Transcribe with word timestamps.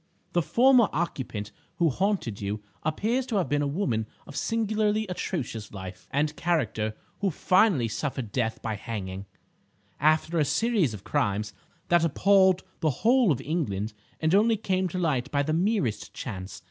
The 0.33 0.41
former 0.41 0.89
occupant 0.93 1.51
who 1.75 1.91
haunted 1.91 2.41
you 2.41 2.63
appears 2.81 3.27
to 3.27 3.35
have 3.35 3.49
been 3.49 3.61
a 3.61 3.67
woman 3.67 4.07
of 4.25 4.35
singularly 4.35 5.05
atrocious 5.05 5.71
life 5.71 6.07
and 6.09 6.35
character 6.35 6.95
who 7.19 7.29
finally 7.29 7.87
suffered 7.87 8.31
death 8.31 8.63
by 8.63 8.77
hanging, 8.77 9.27
after 9.99 10.39
a 10.39 10.43
series 10.45 10.95
of 10.95 11.03
crimes 11.03 11.53
that 11.89 12.03
appalled 12.03 12.63
the 12.79 12.89
whole 13.05 13.31
of 13.31 13.41
England 13.41 13.93
and 14.19 14.33
only 14.33 14.57
came 14.57 14.87
to 14.87 14.97
light 14.97 15.29
by 15.29 15.43
the 15.43 15.53
merest 15.53 16.15
chance. 16.15 16.59